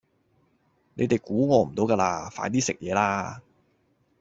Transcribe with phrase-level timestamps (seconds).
[0.95, 3.39] 你哋估我唔到㗎嘞，快啲食嘢啦